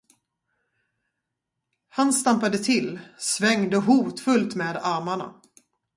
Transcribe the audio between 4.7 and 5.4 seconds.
armarna.